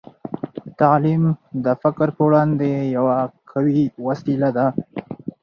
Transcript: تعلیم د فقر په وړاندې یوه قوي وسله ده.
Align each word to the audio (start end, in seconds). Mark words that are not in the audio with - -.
تعلیم 0.79 1.23
د 1.65 1.67
فقر 1.81 2.07
په 2.17 2.21
وړاندې 2.27 2.69
یوه 2.95 3.17
قوي 3.51 3.81
وسله 4.05 4.49
ده. 4.57 4.67